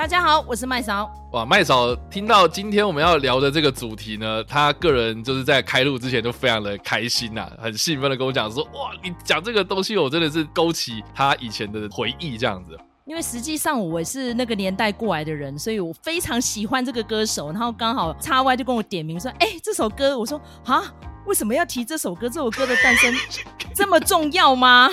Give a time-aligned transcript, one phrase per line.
[0.00, 1.12] 大家好，我是麦嫂。
[1.32, 12.74] 哇，麦嫂听到今天我们要聊的这个主题呢，他个人就是在开录之前都非常的开心呐、啊，很兴奋的跟我讲说，哇，你讲这个东西，我真的是勾起他以前的回忆这样子。
[13.04, 17.52] 因为实际上我也是那个年代过来的人，所以我非常喜欢这个歌手。
[17.52, 20.82] 然后刚好叉 Y 就跟我点名说：“哎，这首歌。”我说：“啊，
[21.26, 22.28] 为什么要提这首歌？
[22.28, 23.14] 这首歌的诞生
[23.74, 24.88] 这么重要吗？”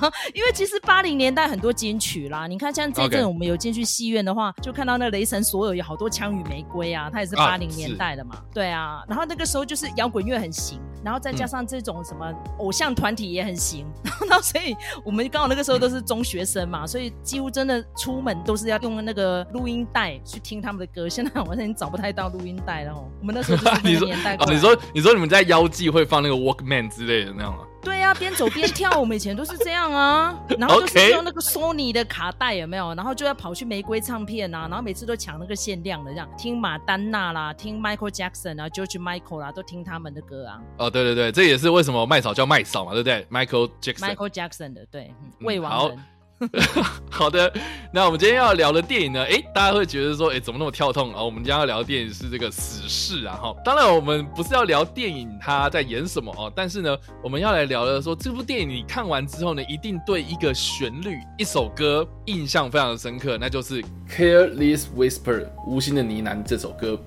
[0.34, 8.36] 因为其实八零年代很多金曲啦，你看像这阵我们有进去戏院的话.就看到那雷神所有有好多枪与玫瑰啊，它也是八零年代的嘛。
[8.36, 10.80] 啊、对啊，然后那个时候就是摇滚乐很行。
[11.04, 13.86] 然后再加上这种什么偶像团体也很行，
[14.28, 21.08] 然后、嗯、所以我们刚好那个时候都是中学生嘛，所以几乎真的出门都是要用那个录音带去听他们的歌。
[21.08, 23.08] 现在我已经找不太到录音带了哦。
[23.20, 24.54] 我们那时候就是那个年代你。
[24.54, 27.66] 你说你说你们在腰际会放那个 Walkman 之类的那样啊？
[27.82, 30.38] 对呀、啊，边走边跳，我们以前都是这样啊。
[30.58, 32.94] 然后就是用那个 Sony 的卡带有没有？
[32.94, 40.60] 然后就要跑去玫瑰唱片啊，然后每次都抢那个限量的，这样听马丹娜啦，听 Michael Jackson 啊，George Michael 啦，都听他们的歌啊。
[40.78, 44.14] 哦，对对对，这也是为什么麦嫂叫麦嫂嘛，对不对？Michael Jackson。
[44.14, 45.96] Michael Jackson 的，对，未亡人。
[45.96, 46.04] 嗯
[47.10, 47.50] 好的，
[47.92, 49.24] 那我们今天要聊的电影呢？
[49.24, 51.22] 哎，大家会觉得说，哎，怎么那么跳痛啊？
[51.22, 53.56] 我们今天要聊的电影是这个《死侍》啊，哈。
[53.64, 67.00] 当然，我们不是要聊电影它在演什么哦，但是呢，我们要来聊的说，这部电影你看完之后呢，一定对一个旋律、一首歌印象非常的深刻，那就是《Careless Whisper》无心的呢喃这首歌。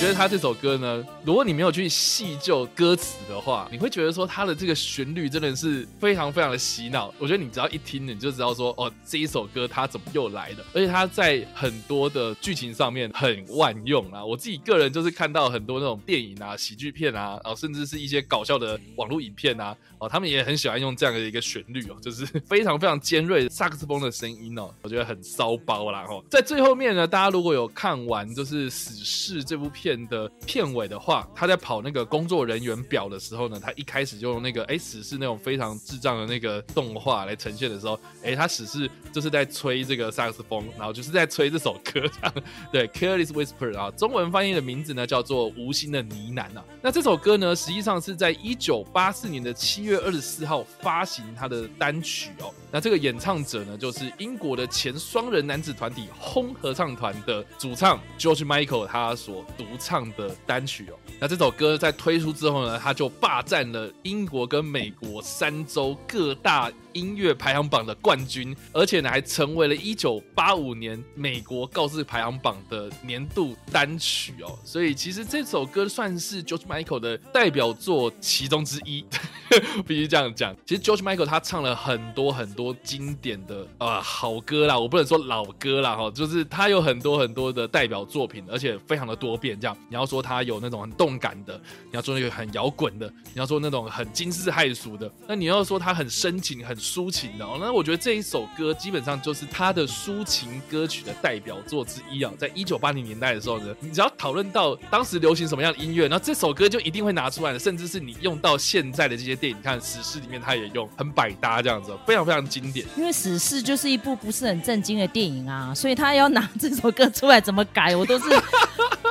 [0.00, 7.12] 觉得他这首歌呢，如果你没有去细究歌词的话，你会觉得说他的这个旋律真的是非常非常的洗脑。
[7.18, 10.64] 我觉得你只要一听，你就知道说，哦，这一首歌它怎么又来的？
[10.72, 14.24] 而且它在很多的剧情上面很万用啊。
[14.24, 26.06] 我自己个人就是看到很多那种电影啊、喜剧片啊，然后甚至是一些搞笑的网络影片啊，哦，他们也很喜欢用这样的一个旋律哦，就是非常非常尖锐萨克斯风的声音哦，我觉得很骚包啦。
[26.08, 29.89] 哦，在最后面呢，大家如果有看完就是《死侍》这部片。
[30.08, 42.34] 的片尾的话，他在跑那个工作人员表的时候呢，他一开始就用那个哎，死侍那种非常智障的那个动画来呈现的时候，哎，他死侍就是在吹这个萨克斯风，然后就是在吹这首歌，这样
[42.72, 46.64] 对，Careless Whisper 啊，中文翻译的名字呢叫做无心的呢喃啊。
[46.82, 52.52] 那这首歌呢，实际上是在一九八四年的七月二十四号发行他的单曲哦。
[52.70, 60.94] 那这个演唱者呢，就是英国的前双人男子团体轰合唱团的主唱 George Michael，他所独唱的单曲哦。
[61.18, 74.58] 那这首歌在推出之后呢，它就霸占了英国跟美国三州各大音乐排行榜的冠军，而且呢还成为了一九八五年美国告示排行榜的年度单曲哦。
[74.64, 79.04] 所以其实这首歌算是 George Michael 的代表作其中之一。
[79.84, 89.58] 必须这样讲，其实 George Michael 他唱了很多很多经典的呃好歌啦，我不能说老歌啦哈，就是他有很多很多的代表作品，而且非常的多变。
[89.58, 102.32] 这样你要说他有那种很动感的，你要说那个很摇滚的，你要说那种很惊世骇俗的，那你要说他很深情很抒情的哦，那我觉得这一首歌基本上就是他的抒情歌曲的代表作之一啊。
[102.38, 109.40] 在一九八零年代的时候呢，你只要讨论到当时流行什么样的音乐，然后这首歌就一定会拿出来的，甚至是你用到现在的这些。
[109.40, 112.84] 电影看《史诗》里面，他也用很百搭这样子，非常非常经典。
[112.94, 118.28] 因为《史诗》就是一部不是很正经的电影啊，所以他要拿这首歌出来怎么改，我都是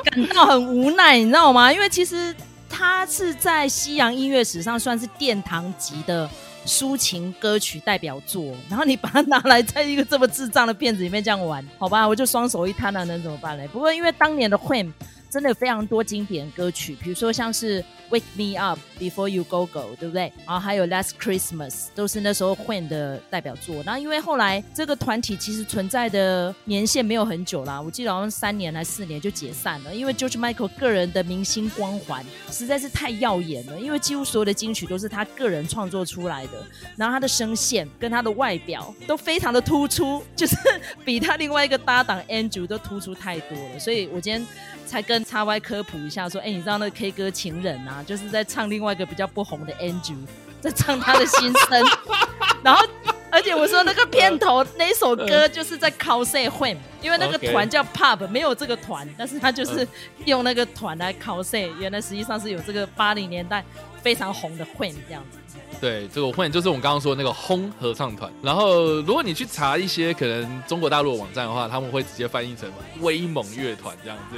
[0.03, 1.73] 感到很无奈，你知道吗？
[1.73, 2.35] 因为其实
[2.69, 6.29] 他是在西洋音乐史上算是殿堂级的
[6.69, 13.67] 抒情歌曲代表作，然后你把它拿来在一个这么智障的片子里面这样玩，好吧，我就双手一摊了，能怎么办嘞？
[13.69, 14.93] 不过因为当年的混
[15.29, 17.83] 真的非常多经典歌曲，比如说像是。
[18.09, 20.33] Wake Me Up Before You Go Go，对不对？
[20.43, 23.83] 然后还有 Last Christmas，都是那时候 Wham 的代表作。
[23.83, 29.93] 然后因为后来这个团体其实存在的年限没有很久啦，我记得好像三年还四年就解散了。
[29.93, 36.53] 因为 George Michael 个人的明星光环实在是太耀眼了，因为几乎所有的金曲都是他个人创作出来的。
[36.95, 40.57] 然后他的声线跟他的外表都非常的突出，就是
[41.05, 43.79] 比他另外一个搭档 Andrew 都突出太多了。
[43.79, 44.43] 所以我今天
[44.87, 48.03] 才跟 XY 科普一下，说，哎，你知道那个 K 歌情人啊？
[48.05, 50.17] 就是在唱另外一个比较不红的 Andrew，
[50.61, 51.85] 在唱他的心声，
[52.63, 52.85] 然后
[53.31, 59.87] 而且我说那个片头那首歌就是在 cos him，因为那个团叫 Pub，没有这个团，但是他就是
[60.25, 63.63] 用那个团来 cos，原来实际上是有这个八零年代
[64.01, 65.37] 非常红的 Wham 这样子。
[65.79, 68.29] 对，这个 Wham 就是我们刚刚说的那个轰合唱团。
[68.41, 72.69] 然后如果你去查一些可能中国大陆的网站的话，他们会直接翻译成
[73.01, 74.37] 威猛乐团这样子。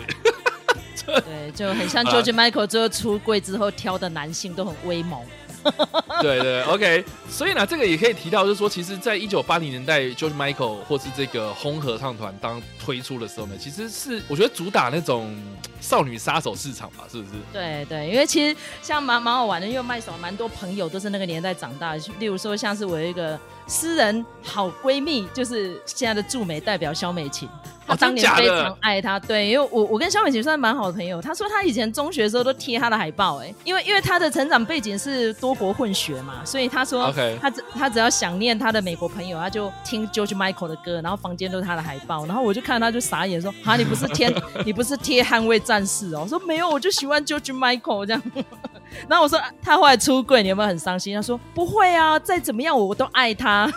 [1.05, 5.19] 对，就很像 George Michael 最后出柜之后挑的男性都很威猛。
[6.23, 15.31] 对对，OK，所以呢，这个也可以提到，就是说，其实，在一九八零年代，George Michael 或是这个轰合唱团当推出的时候呢，其实是我觉得主打那种
[15.79, 17.33] 少女杀手市场吧，是不是？
[17.53, 27.47] 对对，因为其实像蛮蛮好玩的，因为麦手蛮多朋友都是那个年代长大的，例如说像是我有一个私人好闺蜜，就是现在的驻美代表肖美琴。
[27.91, 31.21] 他当年非常爱他，对，因为我我跟肖美琴算蛮好的朋友。
[31.21, 42.25] 他说他以前中学的时候都贴他的海报，哎，因为因为他的成长背景是多国混血嘛，所以他说他只他只要想念他的美国朋友，他就听 George Michael 的歌，然后房间都是他的海报。
[42.25, 44.33] 然后我就看他就傻眼说：“啊，你不是贴
[44.65, 48.21] 你不是贴捍卫战士哦？”我说：“没有，我就喜欢 George Michael 这样。
[49.07, 53.71] ”然后我说：“他后来出柜，你有没有很伤心？”他说：“不会啊，再怎么样我我都爱他。”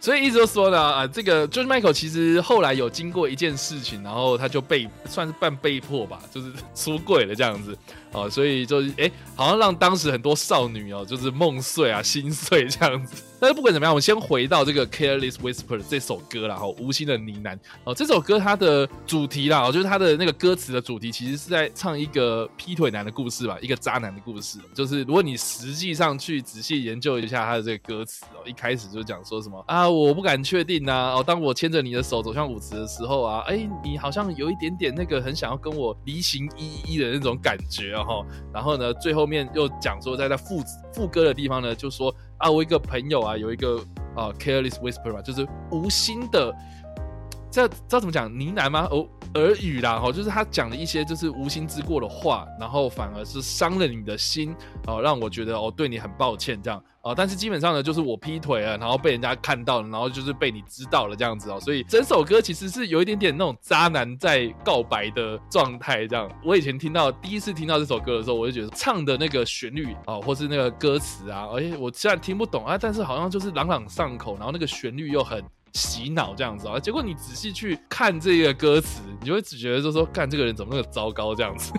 [0.00, 7.76] 所以一直都说呢，啊，这个 George Michael 其实后来有经过一件事情，然后他就被算是半被迫吧，就是出柜了这样子。
[8.12, 13.22] 啊，所以就是哎，好像让当时很多少女哦，就是梦碎啊、心碎这样子。
[13.40, 17.58] 但是不管怎么样，我们先回到这个《Careless Whisper》这首歌啦，哈，无心的呢喃。
[17.84, 24.58] 哦，这首歌它的主题啦，哦，就是它的那个歌词的主题，其实是在唱一个劈腿男的故事吧，一个渣男的故事。
[24.74, 37.94] 就是如果你实际上去仔细研究一下他的这个歌词哦，一开始就讲说什么啊，我不敢确定呐，哦，当我牵着你的手走向舞池的时候啊，哎，你好像有一点点那个很想要跟我离情依依的那种感觉。
[37.94, 40.60] 哦，然后呢，最后面又讲说，在在副
[40.98, 43.76] 副歌的地方呢，就说啊，我一个朋友啊，有一个
[44.16, 46.52] 啊，careless whisper 嘛，就是无心的，
[47.52, 48.88] 这知道怎么讲呢喃吗？
[48.90, 54.54] 哦，耳语啦，哈，就是他讲了一些就是无心之过的话，然后反而是伤了你的心，
[54.86, 56.82] 哦，让我觉得哦，对你很抱歉这样。
[57.00, 66.28] 哦，但是基本上呢，就是我劈腿了，然后被人家看到了，然后就是被你知道了这样子哦，所以整首歌其实是有一点点那种渣男在告白的状态这样。
[66.44, 75.42] 我以前听到第一次听到这首歌的时候，我就觉得唱的那个旋律啊，或是那个歌词啊，而且我虽然听不懂啊，但是好像就是朗朗上口，然后那个旋律又很
[75.74, 76.78] 洗脑这样子啊。
[76.78, 81.72] 结果你仔细去看这个歌词，你就会只觉得就说，干这个人怎么那么糟糕这样子。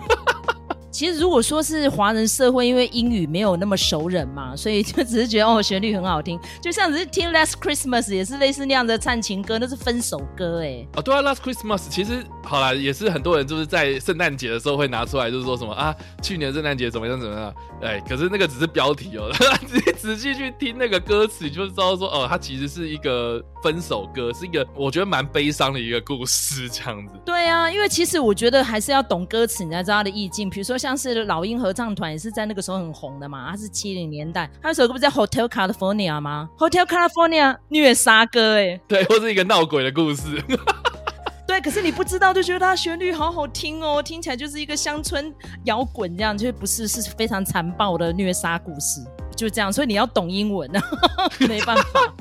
[0.90, 10.86] 其实如果说是华人社会，因为英语没有那么熟人嘛， 所以就只是觉得哦，旋律很好听，就像只是听《Last Christmas》也是类似那样的唱情歌，那是分手歌哎。
[10.96, 19.30] 哦，对啊，《Last Christmas》其实好啦，也是很多人就是在圣诞节的时候会拿出来，就是说什么啊，去年圣诞节怎么样怎么样，哎，可是那个只是标题哦，
[19.72, 27.14] 你仔细去听那个歌词，你就知道说哦，它其实是一个分手歌，是一个我觉得蛮悲伤的一个故事这样子。
[27.24, 30.50] 对啊，因为其实我觉得还是要懂歌词，你才知道它的意境。
[30.50, 36.48] 比如说像是老鹰合唱团也是在那个时候很红的嘛，它是七零年代，它有首歌不是叫《Hotel California》吗？
[36.70, 40.42] 《Hotel California》虐杀歌哎、欸，对，或是一个闹鬼的故事。
[41.46, 49.04] 对，可是你不知道就觉得它旋律好好听哦，听起来就是一个乡村摇滚这样，就不是是非常残暴的虐杀故事，
[49.36, 49.72] 就这样。
[49.72, 50.82] 所以你要懂英文啊，
[51.46, 52.14] 没办法。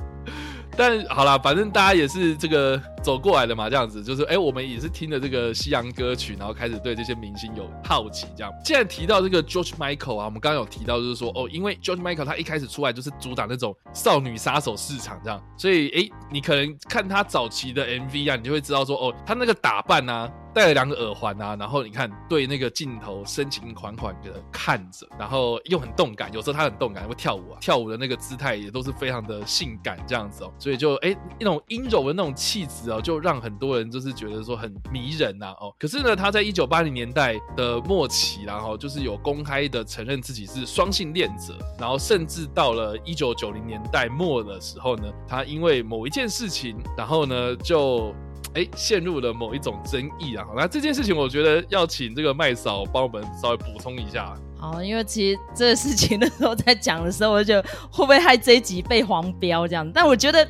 [0.80, 2.82] 但好啦，反正大家也是这个。
[3.02, 8.28] 走过来的嘛，这样子就是，哎、我们也是听着这个西洋歌曲，然后开始对这些明星有好奇。
[8.36, 20.30] 这样，既然提到这个 George Michael 啊，我们刚刚有提到，就是说，哦，因为 George Michael 他一开始出来就是主打那种少女杀手市场，这样，所以，哎、你可能看他早期的 MV 啊，你就会知道说，哦，他那个打扮啊，
[20.60, 33.00] 戴了两个耳环啊，然后你看对那个镜头深情款款的看着，然后又很动感，有时候他很动感，会跳舞啊，跳舞的那个姿态也都是非常的性感，这样子哦，所以就，哎、那种阴柔的那种气质哦。
[33.02, 48.14] 就让很多人就是觉得说很迷人呐哦，可是呢，他在一九八零年代的末期，然后就是有公开的承认自己是双性恋者，然后甚至到了一九九零年代末的时候呢，他因为某一件事情，然后呢就
[48.56, 50.46] 哎陷入了某一种争议啊。
[50.56, 54.34] 那这件事情，我觉得要请这个麦嫂帮我们稍微补充一下。
[54.58, 59.90] 好，因为其实这个事情 的时候在讲的时候，我就觉得会不会害这一集被黄标这样？
[59.94, 60.48] 但我觉得。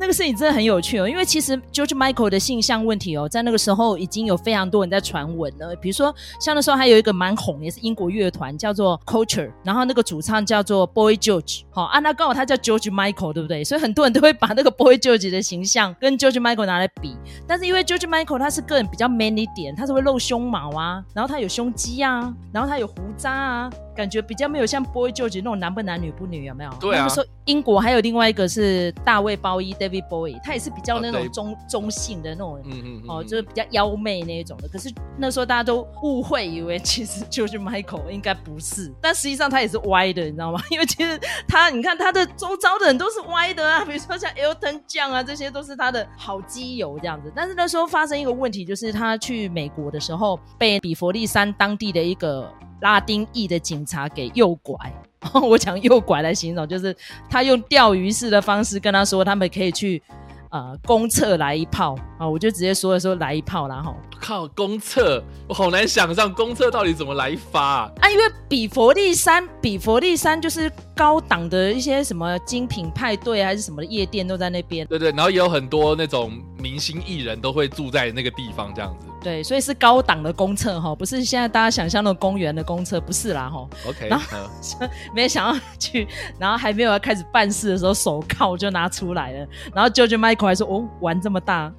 [0.00, 5.74] 那个事情真的很有趣哦，因为其实 George Michael 的性向问题哦，在那个时候已经有非常多人在传闻了。
[5.76, 13.64] 比如说，像那时候还有一个蛮红，也是英国乐团，叫做 Culture，然后那个主唱叫做 Boy George，好，啊，那刚好他叫 George Michael，对不对？
[13.64, 17.16] 所以很多人都会把那个 Boy George 的形象跟 George Michael 拿来比。
[17.46, 23.70] 但是因为 George Michael 他是个人比较 man 一点，他是会露胸毛啊，然后他有胸肌啊，然后他有胡渣啊。
[23.98, 26.70] 感觉比较没有像 Boy George 那种男不男女不女，有没有？
[26.80, 27.02] 对啊。
[27.02, 34.68] 那时候英国还有另外一个是大卫鲍伊 David Bowie，他也是比较那种中、啊、中性的那种，嗯嗯，嗯哦，就是比较妖媚那一种的。
[34.68, 40.60] 可是那时候大家都误会以为其实就是 Michael，应该不是，但实际上他也是歪的，你知道吗？
[40.70, 47.32] 因为其实他，你看他的周遭的人都是歪的啊，比如说像 Elton John 啊，这些都是他的好基友这样子。
[47.34, 52.48] 但是那时候发生一个问题，就是他去美国的时候被比佛利山当地的一个。
[52.80, 54.76] 拉丁裔的警察给诱拐，
[55.42, 56.96] 我讲诱拐来形容，就是
[57.28, 60.02] 他用钓鱼式的方式跟他说，他们可以去
[60.50, 61.96] 呃公厕来一炮。
[62.18, 67.62] 啊，我就直接说了说来一炮然后靠公厕，我好难想象公厕到底怎么来发。
[67.62, 67.92] 啊？
[68.00, 79.06] 啊，因为比佛利山，比佛利山就是高档的一些什么精品派对还是什么的夜店都在那边，对对，然后也有很多那种明星艺人都会住在那个地方这样子。
[79.20, 83.66] 对，所以是高档的公厕哈，不是现在大家想象的公园的公厕，不是啦哈。
[83.88, 84.90] OK，然后、uh.
[85.14, 86.06] 没想到去，
[86.38, 91.72] 然后还没有要开始办事的时候，手铐就拿出来了，然后 George Michael 还说：“哦，玩这么大，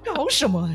[0.04, 0.68] 搞什么？”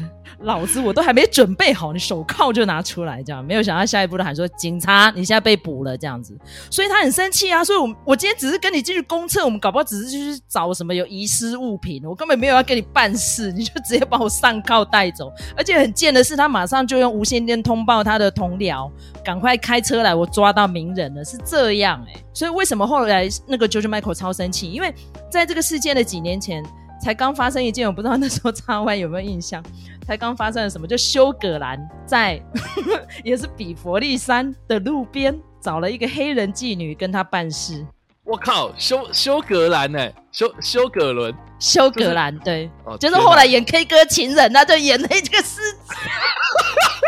[0.43, 6.35] 老子我都还没准备好，你手铐就拿出来，这样没有想到下一步的喊说，警察，你现在被捕了这样子，
[6.69, 7.63] 所以他很生气啊。
[7.63, 15.31] 所以我，我今天只是跟你进去公厕，我们搞不好只是去找什么有遗失物品，我根本没有要跟你办事，你就直接把我上铐带走。
[15.55, 18.89] 而且很贱的是，他马上就用无线电通报他的同僚，
[19.23, 24.71] 赶快开车来，我抓到名人了，是这样哎、所以为什么后来那个 George Michael 超生气？
[24.71, 24.93] 因为
[25.29, 26.63] 在这个事件的几年前。
[27.01, 29.63] 才刚发生一件，我不知道那时候插歪有没有印象？
[30.05, 30.85] 才刚发生了什么？
[30.87, 32.41] 就修葛兰在
[33.23, 37.85] 也是比佛利山的路边找了一个黑人妓女跟他办事。
[38.23, 40.09] 我靠，修修格兰呢？
[40.31, 41.33] 修修葛伦？
[41.59, 45.93] 修格兰对，哦、就是后来演 K 歌情人，他就演那个狮子。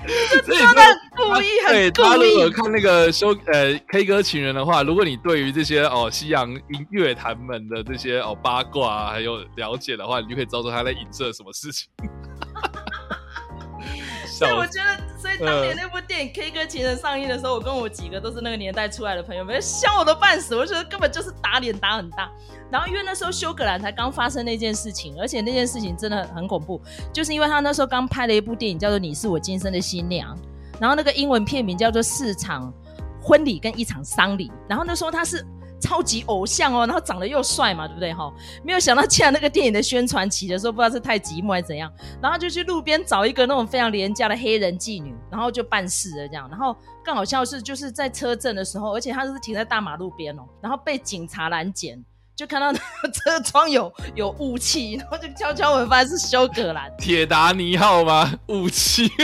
[0.44, 0.74] 所以他
[1.16, 2.04] 故意很故意。
[2.04, 11.88] 他如果看那个修呃 K 歌情人的话，如果你对于这些哦西洋音乐坛们的这些哦八卦、啊、还有了解的话，你就可以知道说他在影射什么事情。
[14.40, 20.56] 所以我觉得，所以当年那部电影《K 歌情人》上映的时候，我跟我几个都是那个年代出来的朋友们，笑我都半死。
[20.56, 22.30] 我觉得根本就是打脸打很大。
[22.70, 26.80] 然后因为那时候休格兰才刚发生那件事情，而且那件事情真的很恐怖，
[27.12, 30.34] 就是因为他那时候刚拍了一部电影叫做《你是我今生的新娘》，
[30.80, 32.72] 然后那个英文片名叫做《四场
[33.20, 35.44] 婚礼跟一场丧礼》，然后那时候他是。
[35.80, 38.32] 超级偶像哦，然后长得又帅嘛，对不对哈？
[38.62, 41.90] 没有想到，竟然那个电影的宣传期的时候，不知道是太寂寞还是怎样，
[42.22, 46.48] 然后就去路边找一个那种非常廉价的黑人妓女，然后就办事了这样。
[46.50, 52.02] 然后更好笑是，就是在车震的时候，而且他是停在大马路边哦，然后被警察拦检，
[52.36, 56.92] 就看到那个车窗有有雾气，然后就悄悄闻，发现是修葛兰。
[56.98, 58.32] 铁达尼号吗？
[58.48, 59.10] 雾气。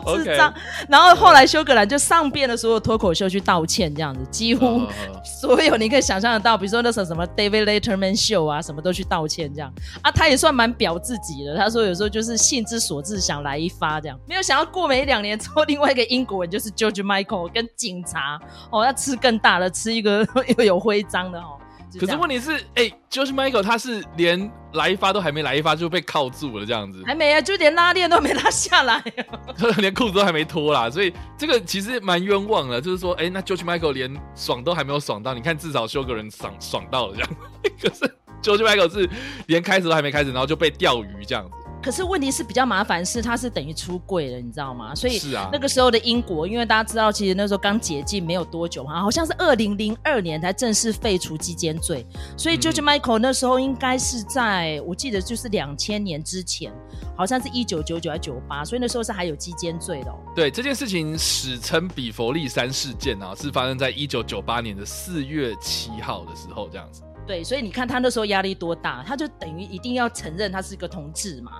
[0.00, 0.52] 超智障.
[0.88, 4.82] 然后后来休格兰就上遍了所有脱口秀去道歉，这样子几乎
[5.24, 9.72] 所有你可以想象得到，比如说那时候什么 David Letterman Show 啊，什么都去道歉这样
[10.02, 11.56] 啊，他也算蛮表自己的。
[11.56, 20.26] 他说有时候就是兴之所至想来一发这样，没有想到过没两年之后，另外一个英国人就是 George Michael 跟警察哦，要吃更大的，吃一个
[20.58, 21.58] 又有徽章的哦。
[21.98, 29.02] 可是问题是，哎、欸，George Michael 他是连来一发都还没来一发就被铐住了，这样子还没啊，就连拉链都没拉下来，
[29.78, 32.80] 连裤子都还没脱啦，所以这个其实蛮冤枉的。
[32.80, 37.30] 就是说，哎、欸，那 George Michael 连爽都还没有爽到，你看至少修个人爽爽到了这样，
[37.80, 39.08] 可是 George Michael 是
[39.46, 41.50] 连开始都还没开始，然后就被钓鱼这样子。
[41.86, 44.92] 可是问题是比较麻烦，是他是等于出柜了，你知道吗？
[44.92, 45.20] 所以
[45.52, 52.04] 那个时候的英国，因为大家知道，其实那时候刚解禁没有多久嘛，好像是二零零二年才正式废除基奸罪，
[52.36, 56.72] 所以 George Michael 那时候应该是在我记得就是两千年之前，
[57.16, 60.18] 好像是一九九九还九八，所以那时候是还有基奸罪的哦。
[60.34, 67.02] 对，这件事情史称比佛利山事件啊，是发生在一九九八年的四月七号的时候这样子。
[67.28, 71.54] 对，所以你看他那时候压力多大，他就等于一定要承认他是个同志嘛。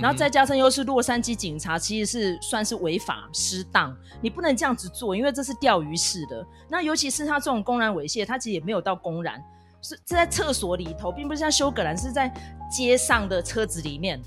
[0.00, 6.44] 然后再加上又是洛杉矶警察，其实是算是违法失当，你不能这样子做，因为这是钓鱼式的。
[6.68, 9.42] 那尤其是他这种公然猥亵，他其实也没有到公然，
[9.80, 12.32] 是是在厕所里头，并不是像休格兰是在
[12.70, 14.20] 街上的车子里面，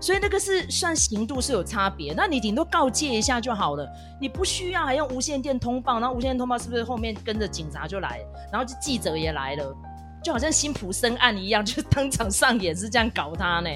[0.00, 2.12] 所以那个是算刑度是有差别。
[2.12, 3.88] 那你顶多告诫一下就好了，
[4.20, 8.20] 你不需要还用无线电通报，然后无线电通报是不是后面跟着警察就来，
[8.52, 9.74] 然后就记者也来了，
[10.22, 13.70] 就好像辛普森案一样，就当场上演是这样搞他呢？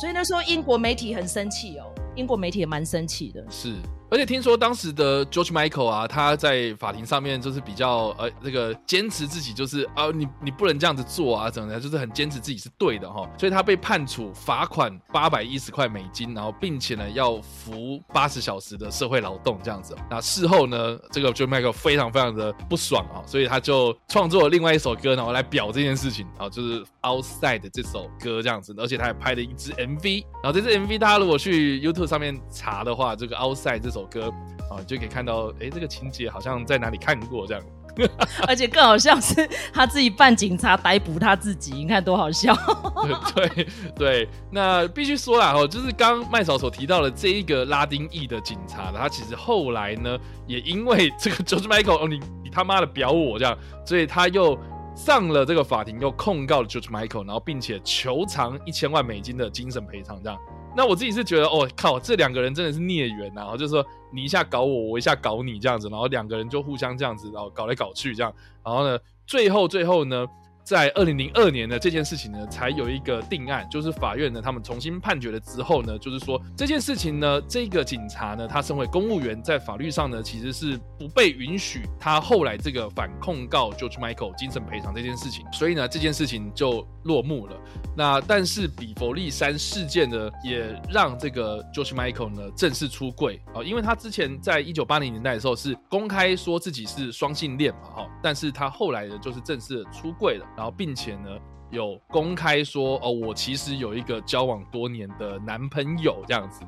[0.00, 3.44] 所以那时候英国媒体很生气哦，英国媒体也蛮生气的。
[3.50, 3.74] 是，
[4.10, 19.94] 而且听说当时的 George Michael 啊，他在法庭上面就是比较呃那个坚持自己就是啊你你不能这样子做啊，怎么的，就是很坚持自己是对的哈，所以他被判处罚款八百一十块美金，然后并且呢要服八十小时的社会劳动这样子。
[20.10, 33.97] 那事后呢，这个 George Michael 非常非常的不爽啊，所以他就创作了另外一首歌，然后来表这件事情啊，就是 Outside 这首歌这样子，而且他还拍了一支 MV，然后这支 MV 大家如果去 YouTube 上面查的话，这个 Outside 这首。
[33.98, 34.32] 首歌
[34.70, 37.62] 啊，就可以看到，哎，这个情节好像在哪里看过这样，
[38.46, 42.54] 而且更好笑是他自己扮警察逮捕他自己，你看多好笑。
[43.34, 54.58] 对对对，那必须说啦，哦，就是刚麦嫂所提到的这一个拉丁裔的警察，他其实后来呢，也因为这个 George Michael，哦，你你他妈的表我这样，所以他又
[54.94, 60.38] 上了这个法庭，又控告了 George Michael，然后并且求偿一千万美金的精神赔偿这样。
[60.78, 63.40] 那我自己是觉得，哦靠，这两个人真的是孽缘呐！
[63.40, 68.32] 然后就是说，你一下搞我，我一下搞你这样子，然后两个人就互相这样子，然后搞来搞去这样，
[68.64, 70.24] 然后呢，最后最后呢。
[70.68, 87.56] 在二零零二年呢，这件事情呢才有一个定案，就是法院呢他们重新判决了之后呢，就是说这件事情呢，这个警察呢他身为公务员，在法律上呢其实是不被允许他后来这个反控告 George Michael 精神赔偿这件事情，所以呢这件事情就落幕了。
[87.96, 100.46] 那但是比佛利山事件呢，也让这个 George Michael 呢正式出柜啊，因为他之前在一九八零年代的时候是公开说自己是双性恋嘛，哈，但是他后来呢就是正式出柜了。
[100.58, 101.38] 然后，并且呢，
[101.70, 106.62] 有公开说哦，我其实有一个交往多年的男朋友这样子。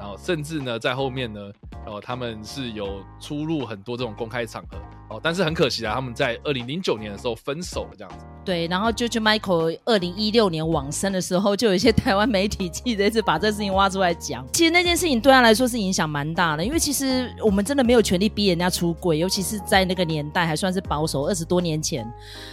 [0.00, 1.40] 然后，甚至呢，在后面呢，
[1.86, 4.76] 哦，他们是有出入很多这种公开场合。
[5.22, 8.24] 但是很可惜啊，他们在二零零九年的时候分手了，这样子。
[8.44, 14.46] 对，然后 George Michael 二零一六年往生的时候，就有一些台湾媒体记者一直把这事情挖出来讲。
[14.52, 22.06] 其实那件事情对他来说是影响蛮大的，因为其实我们真的没有权利逼人家出轨，尤其是在那个年代还算是保守，二十多年前。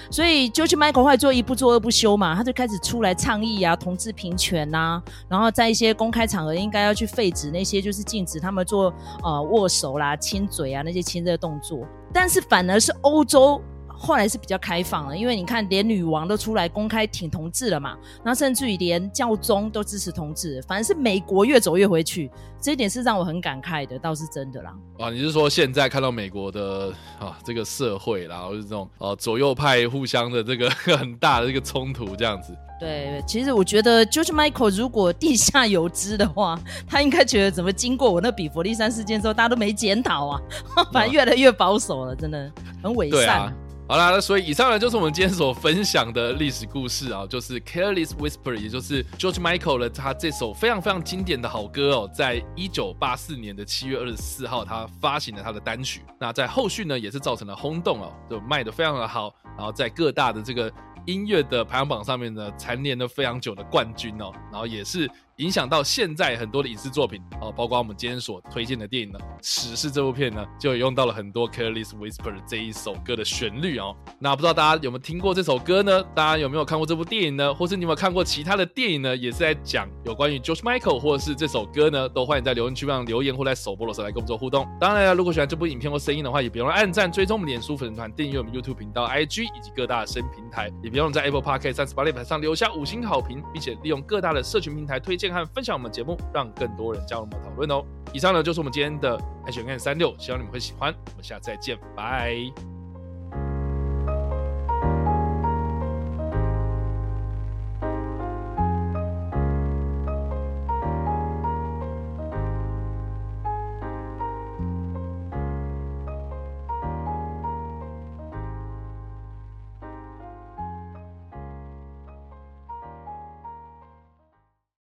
[0.09, 8.91] 所以 George Michael 会做一不做二不休嘛，他就开始出来倡议啊，同志平权呐、啊，然后在一些公开场合应该要去废止那些就是禁止他们做
[9.23, 11.85] 呃握手啦、亲嘴啊那些亲热动作。
[12.13, 13.61] 但是反而是欧洲
[14.05, 22.29] 后来是比较开放了，因为你看连女王都出来公开挺同志了嘛，那甚至于连教宗都支持同志，反而是美国越走越回去，
[22.61, 24.75] 这一点是让我很感慨的，倒是真的啦。
[24.99, 32.53] 啊，你是说现在看到美国的啊这个社会啦，或是这种啊左右派互相的这个 很大的这个冲突这样子？
[32.81, 40.41] 对，其实我觉得 George Michael 如果地下有知的话，他应该觉得怎么经过我那比佛利山事件之后，大家都没检讨啊，
[40.91, 42.51] 反正越来越保守了，真的
[42.83, 43.55] 很伪善。
[43.93, 56.01] 好啦，那所以以上呢就是我们今天所分享的历史故事啊，就是 Careless Whisper，也就是 George Michael 的他这首非常非常经典的好歌哦，在一九八四年的七月二十四号，他发行了他的单曲。
[56.19, 60.73] 那在后续呢也是造成了轰动哦，就卖的非常的好，然后在各大的这个。
[61.05, 65.05] 音乐的排行榜上面呢，蝉联了非常久的冠军哦，然后也是。
[65.37, 73.95] 影响到现在很多的影视作品哦，包括我们今天所推荐的电影呢，《史诗》这部片呢，就有用到了很多《Careless Whisper》这一首歌的旋律哦。
[74.19, 76.03] 那不知道大家有没有听过这首歌呢？
[76.13, 77.51] 大家有没有看过这部电影呢？
[77.51, 79.17] 或是你有没有看过其他的电影呢？
[79.17, 82.07] 也是在讲有关于 George Michael 或者是这首歌呢？
[82.07, 84.67] 都欢迎在留言区上留言，或在首播的时候来跟我们做互动。
[84.79, 96.17] 当然了，如果喜欢这部影片或声音的话，也别忘了按赞、追踪我们脸书粉丝团、订阅我们 YouTube 频道、IG 以及各大声平台，也别忘了在 Apple Podcast 三十八列表上留下五星好评，并且利用各大的社群平台推荐荐和分享我们节目。
[96.33, 97.83] 让更多人加入我们讨论哦。
[98.13, 100.93] 以上呢就是我们今天的 H N 三六，希望你们会喜欢。
[100.93, 102.72] 我们下次再见，拜。